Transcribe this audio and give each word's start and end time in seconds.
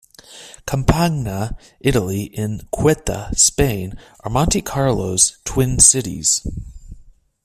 Campagna, 0.65 1.55
Italy 1.79 2.33
and 2.35 2.67
Ceuta, 2.71 3.29
Spain 3.37 3.93
are 4.21 4.31
Monte 4.31 4.63
Carlo's 4.63 5.37
twin 5.45 5.77
cities. 5.77 6.41